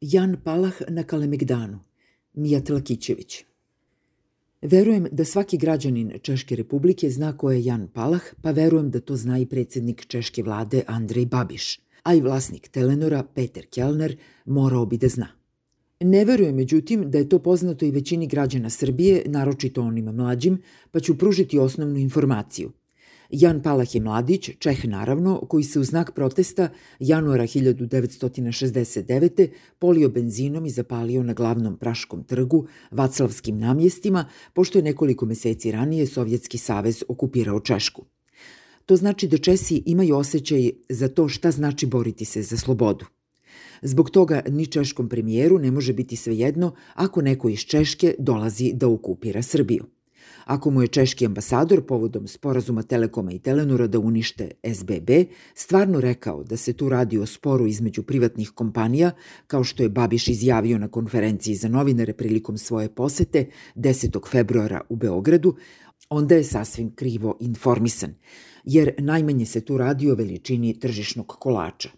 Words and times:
Jan 0.00 0.36
Palah 0.44 0.72
na 0.88 1.02
Kalemegdanu, 1.02 1.78
Mijat 2.34 2.68
Lakićević. 2.68 3.44
Verujem 4.62 5.06
da 5.12 5.24
svaki 5.24 5.58
građanin 5.58 6.12
Češke 6.22 6.56
republike 6.56 7.10
zna 7.10 7.36
ko 7.36 7.50
je 7.50 7.64
Jan 7.64 7.88
Palah, 7.92 8.22
pa 8.42 8.50
verujem 8.50 8.90
da 8.90 9.00
to 9.00 9.16
zna 9.16 9.38
i 9.38 9.46
predsednik 9.46 10.06
Češke 10.06 10.42
vlade 10.42 10.82
Andrej 10.86 11.26
Babiš, 11.26 11.80
a 12.02 12.14
i 12.14 12.20
vlasnik 12.20 12.68
Telenora 12.68 13.22
Peter 13.34 13.66
Kellner 13.66 14.16
morao 14.44 14.86
bi 14.86 14.96
da 14.96 15.08
zna. 15.08 15.28
Ne 16.00 16.24
verujem, 16.24 16.56
međutim, 16.56 17.10
da 17.10 17.18
je 17.18 17.28
to 17.28 17.38
poznato 17.38 17.84
i 17.84 17.90
većini 17.90 18.26
građana 18.26 18.70
Srbije, 18.70 19.22
naročito 19.26 19.82
onim 19.82 20.04
mlađim, 20.04 20.62
pa 20.90 21.00
ću 21.00 21.18
pružiti 21.18 21.58
osnovnu 21.58 21.98
informaciju. 21.98 22.72
Jan 23.30 23.62
Palah 23.62 23.94
je 23.94 24.00
mladić, 24.00 24.50
Čeh 24.58 24.84
naravno, 24.84 25.40
koji 25.48 25.64
se 25.64 25.80
u 25.80 25.84
znak 25.84 26.14
protesta 26.14 26.68
januara 26.98 27.44
1969. 27.44 29.48
polio 29.78 30.08
benzinom 30.08 30.66
i 30.66 30.70
zapalio 30.70 31.22
na 31.22 31.32
glavnom 31.32 31.76
Praškom 31.76 32.24
trgu, 32.24 32.66
Vaclavskim 32.90 33.58
namjestima, 33.58 34.28
pošto 34.52 34.78
je 34.78 34.82
nekoliko 34.82 35.26
meseci 35.26 35.72
ranije 35.72 36.06
Sovjetski 36.06 36.58
savez 36.58 37.04
okupirao 37.08 37.60
Češku. 37.60 38.04
To 38.86 38.96
znači 38.96 39.28
da 39.28 39.38
Česi 39.38 39.82
imaju 39.86 40.16
osjećaj 40.16 40.70
za 40.88 41.08
to 41.08 41.28
šta 41.28 41.50
znači 41.50 41.86
boriti 41.86 42.24
se 42.24 42.42
za 42.42 42.56
slobodu. 42.56 43.04
Zbog 43.82 44.10
toga 44.10 44.42
ni 44.48 44.66
češkom 44.66 45.08
premijeru 45.08 45.58
ne 45.58 45.70
može 45.70 45.92
biti 45.92 46.16
svejedno 46.16 46.74
ako 46.94 47.22
neko 47.22 47.48
iz 47.48 47.60
Češke 47.60 48.14
dolazi 48.18 48.72
da 48.74 48.88
okupira 48.88 49.42
Srbiju. 49.42 49.84
Ako 50.50 50.70
mu 50.70 50.82
je 50.82 50.88
češki 50.88 51.26
ambasador 51.26 51.86
povodom 51.86 52.28
sporazuma 52.28 52.82
Telekoma 52.82 53.32
i 53.32 53.38
Telenora 53.38 53.86
da 53.86 53.98
unište 53.98 54.50
SBB 54.74 55.10
stvarno 55.54 56.00
rekao 56.00 56.42
da 56.44 56.56
se 56.56 56.72
tu 56.72 56.88
radi 56.88 57.18
o 57.18 57.26
sporu 57.26 57.66
između 57.66 58.02
privatnih 58.02 58.50
kompanija, 58.50 59.10
kao 59.46 59.64
što 59.64 59.82
je 59.82 59.88
Babiš 59.88 60.28
izjavio 60.28 60.78
na 60.78 60.88
konferenciji 60.88 61.54
za 61.54 61.68
novinare 61.68 62.12
prilikom 62.12 62.58
svoje 62.58 62.88
posete 62.94 63.46
10. 63.76 64.30
februara 64.30 64.80
u 64.88 64.96
Beogradu, 64.96 65.54
onda 66.08 66.34
je 66.34 66.44
sasvim 66.44 66.94
krivo 66.94 67.36
informisan, 67.40 68.14
jer 68.64 68.94
najmanje 68.98 69.46
se 69.46 69.60
tu 69.60 69.78
radi 69.78 70.10
o 70.10 70.14
veličini 70.14 70.78
tržišnog 70.80 71.26
kolača. 71.26 71.88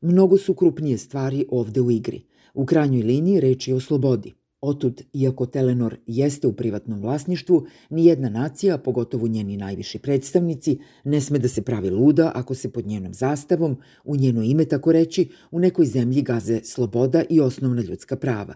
Mnogo 0.00 0.36
su 0.36 0.54
krupnije 0.54 0.98
stvari 0.98 1.46
ovde 1.48 1.80
u 1.80 1.90
igri. 1.90 2.22
U 2.54 2.66
krajnjoj 2.66 3.02
liniji 3.02 3.40
reč 3.40 3.68
je 3.68 3.74
o 3.74 3.80
slobodi. 3.80 4.39
Otud, 4.60 5.02
iako 5.12 5.46
Telenor 5.46 5.96
jeste 6.06 6.46
u 6.46 6.52
privatnom 6.52 7.00
vlasništvu, 7.00 7.66
ni 7.90 8.06
jedna 8.06 8.28
nacija, 8.28 8.78
pogotovo 8.78 9.28
njeni 9.28 9.56
najviši 9.56 9.98
predstavnici, 9.98 10.78
ne 11.04 11.20
sme 11.20 11.38
da 11.38 11.48
se 11.48 11.62
pravi 11.62 11.90
luda 11.90 12.32
ako 12.34 12.54
se 12.54 12.72
pod 12.72 12.86
njenom 12.86 13.14
zastavom, 13.14 13.76
u 14.04 14.16
njeno 14.16 14.42
ime 14.42 14.64
tako 14.64 14.92
reći, 14.92 15.28
u 15.50 15.58
nekoj 15.58 15.86
zemlji 15.86 16.22
gaze 16.22 16.60
sloboda 16.64 17.22
i 17.30 17.40
osnovna 17.40 17.82
ljudska 17.82 18.16
prava. 18.16 18.54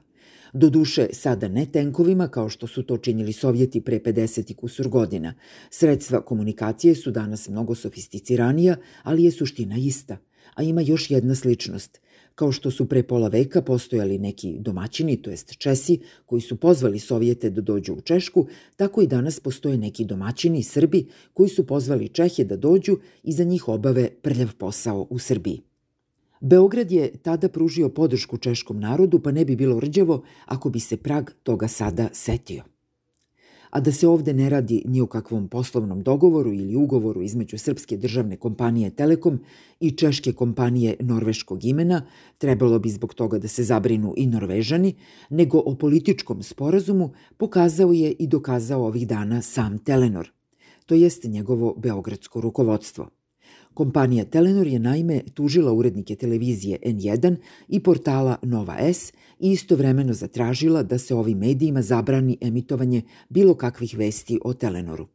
Doduše, 0.52 1.06
sada 1.12 1.48
ne 1.48 1.66
tenkovima 1.66 2.28
kao 2.28 2.48
što 2.48 2.66
su 2.66 2.82
to 2.82 2.96
činili 2.96 3.32
Sovjeti 3.32 3.80
pre 3.80 3.98
50 3.98 4.50
i 4.50 4.54
kusur 4.54 4.88
godina. 4.88 5.34
Sredstva 5.70 6.20
komunikacije 6.20 6.94
su 6.94 7.10
danas 7.10 7.48
mnogo 7.48 7.74
sofisticiranija, 7.74 8.76
ali 9.02 9.24
je 9.24 9.30
suština 9.30 9.76
ista. 9.76 10.16
A 10.54 10.62
ima 10.62 10.80
još 10.80 11.10
jedna 11.10 11.34
sličnost. 11.34 12.00
Kao 12.34 12.52
što 12.52 12.70
su 12.70 12.88
pre 12.88 13.02
pola 13.02 13.28
veka 13.28 13.62
postojali 13.62 14.18
neki 14.18 14.56
domaćini, 14.58 15.22
to 15.22 15.30
jest 15.30 15.56
Česi, 15.58 16.00
koji 16.26 16.42
su 16.42 16.56
pozvali 16.56 16.98
Sovjete 16.98 17.50
da 17.50 17.60
dođu 17.60 17.94
u 17.94 18.00
Češku, 18.00 18.46
tako 18.76 19.02
i 19.02 19.06
danas 19.06 19.40
postoje 19.40 19.78
neki 19.78 20.04
domaćini, 20.04 20.62
Srbi, 20.62 21.06
koji 21.32 21.48
su 21.48 21.66
pozvali 21.66 22.08
Čehe 22.08 22.44
da 22.44 22.56
dođu 22.56 22.98
i 23.22 23.32
za 23.32 23.44
njih 23.44 23.68
obave 23.68 24.10
prljav 24.22 24.54
posao 24.58 25.06
u 25.10 25.18
Srbiji. 25.18 25.60
Beograd 26.40 26.92
je 26.92 27.12
tada 27.22 27.48
pružio 27.48 27.88
podršku 27.88 28.38
češkom 28.38 28.80
narodu, 28.80 29.20
pa 29.20 29.32
ne 29.32 29.44
bi 29.44 29.56
bilo 29.56 29.80
rđavo 29.80 30.22
ako 30.46 30.70
bi 30.70 30.80
se 30.80 30.96
Prag 30.96 31.30
toga 31.42 31.68
sada 31.68 32.08
setio 32.12 32.73
a 33.74 33.80
da 33.80 33.92
se 33.92 34.08
ovde 34.08 34.32
ne 34.34 34.48
radi 34.50 34.82
ni 34.86 35.00
o 35.00 35.06
kakvom 35.06 35.48
poslovnom 35.48 36.02
dogovoru 36.02 36.52
ili 36.52 36.76
ugovoru 36.76 37.22
između 37.22 37.58
srpske 37.58 37.96
državne 37.96 38.36
kompanije 38.36 38.90
Telekom 38.90 39.40
i 39.80 39.90
češke 39.90 40.32
kompanije 40.32 40.96
norveškog 41.00 41.64
imena, 41.64 42.06
trebalo 42.38 42.78
bi 42.78 42.90
zbog 42.90 43.14
toga 43.14 43.38
da 43.38 43.48
se 43.48 43.62
zabrinu 43.62 44.14
i 44.16 44.26
norvežani, 44.26 44.94
nego 45.30 45.58
o 45.58 45.74
političkom 45.74 46.42
sporazumu 46.42 47.10
pokazao 47.36 47.92
je 47.92 48.12
i 48.12 48.26
dokazao 48.26 48.86
ovih 48.86 49.08
dana 49.08 49.42
sam 49.42 49.78
Telenor, 49.78 50.30
to 50.86 50.94
jest 50.94 51.24
njegovo 51.24 51.74
beogradsko 51.78 52.40
rukovodstvo. 52.40 53.08
Kompanija 53.74 54.24
Telenor 54.24 54.66
je 54.66 54.78
naime 54.78 55.20
tužila 55.34 55.72
urednike 55.72 56.16
televizije 56.16 56.78
N1 56.84 57.36
i 57.68 57.80
portala 57.80 58.36
Nova 58.42 58.76
S 58.78 59.12
i 59.40 59.50
istovremeno 59.50 60.12
zatražila 60.12 60.82
da 60.82 60.98
se 60.98 61.14
ovim 61.14 61.38
medijima 61.38 61.82
zabrani 61.82 62.38
emitovanje 62.40 63.02
bilo 63.28 63.54
kakvih 63.54 63.94
vesti 63.98 64.38
o 64.44 64.54
Telenoru. 64.54 65.06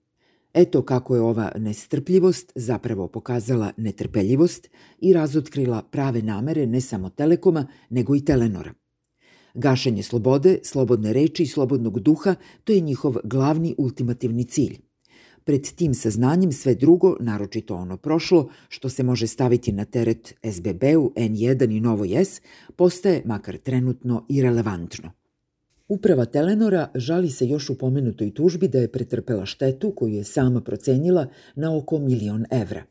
Eto 0.53 0.81
kako 0.81 1.15
je 1.15 1.21
ova 1.21 1.51
nestrpljivost 1.57 2.51
zapravo 2.55 3.07
pokazala 3.07 3.71
netrpeljivost 3.77 4.69
i 4.99 5.13
razotkrila 5.13 5.81
prave 5.81 6.21
namere 6.21 6.65
ne 6.65 6.81
samo 6.81 7.09
Telekoma, 7.09 7.67
nego 7.89 8.15
i 8.15 8.25
Telenora. 8.25 8.73
Gašenje 9.53 10.03
slobode, 10.03 10.59
slobodne 10.63 11.13
reči 11.13 11.43
i 11.43 11.47
slobodnog 11.47 11.99
duha, 11.99 12.35
to 12.63 12.73
je 12.73 12.79
njihov 12.79 13.15
glavni 13.23 13.75
ultimativni 13.77 14.43
cilj. 14.43 14.88
Pred 15.43 15.61
tim 15.75 15.93
saznanjem 15.93 16.51
sve 16.51 16.75
drugo, 16.75 17.15
naročito 17.19 17.75
ono 17.75 17.97
prošlo, 17.97 18.49
što 18.69 18.89
se 18.89 19.03
može 19.03 19.27
staviti 19.27 19.71
na 19.71 19.85
teret 19.85 20.33
SBB-u, 20.43 21.13
N1 21.15 21.77
i 21.77 21.79
Novo 21.79 22.05
S, 22.05 22.41
postaje, 22.75 23.21
makar 23.25 23.57
trenutno, 23.57 24.25
irelevantno. 24.29 25.11
Uprava 25.87 26.25
Telenora 26.25 26.91
žali 26.95 27.29
se 27.29 27.47
još 27.47 27.69
u 27.69 27.77
pomenutoj 27.77 28.33
tužbi 28.33 28.67
da 28.67 28.79
je 28.79 28.91
pretrpela 28.91 29.45
štetu 29.45 29.91
koju 29.91 30.13
je 30.13 30.23
sama 30.23 30.61
procenila 30.61 31.27
na 31.55 31.77
oko 31.77 31.99
milion 31.99 32.45
evra. 32.51 32.83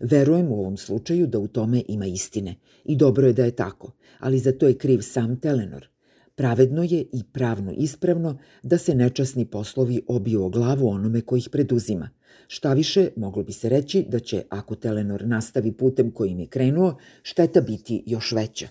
Verujem 0.00 0.48
u 0.48 0.60
ovom 0.60 0.76
slučaju 0.76 1.26
da 1.26 1.38
u 1.38 1.48
tome 1.48 1.82
ima 1.88 2.06
istine 2.06 2.54
i 2.84 2.96
dobro 2.96 3.26
je 3.26 3.32
da 3.32 3.44
je 3.44 3.50
tako, 3.50 3.92
ali 4.18 4.38
za 4.38 4.52
to 4.52 4.68
je 4.68 4.78
kriv 4.78 5.00
sam 5.00 5.40
Telenor– 5.40 5.88
Pravedno 6.40 6.82
je 6.82 7.00
i 7.12 7.22
pravno 7.32 7.72
ispravno 7.76 8.38
da 8.62 8.78
se 8.78 8.94
nečasni 8.94 9.44
poslovi 9.46 10.02
obiju 10.08 10.44
o 10.44 10.48
glavu 10.48 10.88
onome 10.88 11.20
ko 11.20 11.36
ih 11.36 11.48
preduzima. 11.52 12.08
Šta 12.48 12.72
više, 12.72 13.08
moglo 13.16 13.42
bi 13.42 13.52
se 13.52 13.68
reći 13.68 14.06
da 14.08 14.18
će, 14.18 14.42
ako 14.48 14.74
Telenor 14.74 15.26
nastavi 15.26 15.72
putem 15.72 16.10
kojim 16.10 16.40
je 16.40 16.46
krenuo, 16.46 16.96
šteta 17.22 17.60
biti 17.60 18.02
još 18.06 18.32
veća. 18.32 18.68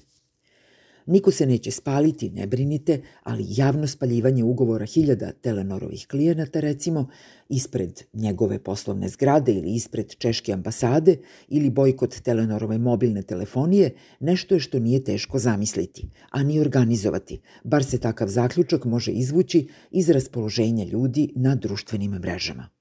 Niko 1.10 1.32
se 1.32 1.46
neće 1.46 1.72
spaliti, 1.72 2.30
ne 2.30 2.48
brinite, 2.48 3.02
ali 3.24 3.46
javno 3.48 3.88
spaljivanje 3.88 4.44
ugovora 4.44 4.86
hiljada 4.86 5.32
Telenorovih 5.32 6.08
klijenata, 6.08 6.60
recimo, 6.60 7.08
ispred 7.50 8.02
njegove 8.14 8.60
poslovne 8.64 9.10
zgrade 9.10 9.54
ili 9.54 9.74
ispred 9.74 10.16
češke 10.16 10.54
ambasade 10.54 11.18
ili 11.48 11.70
bojkot 11.70 12.22
Telenorove 12.22 12.78
mobilne 12.78 13.22
telefonije, 13.22 13.96
nešto 14.20 14.56
je 14.56 14.60
što 14.60 14.80
nije 14.80 15.04
teško 15.04 15.40
zamisliti, 15.40 16.10
a 16.30 16.44
ni 16.44 16.60
organizovati, 16.60 17.40
bar 17.64 17.84
se 17.84 17.98
takav 17.98 18.28
zaključak 18.28 18.86
može 18.86 19.12
izvući 19.12 19.68
iz 19.92 20.10
raspoloženja 20.10 20.86
ljudi 20.86 21.32
na 21.36 21.56
društvenim 21.56 22.12
mrežama. 22.12 22.79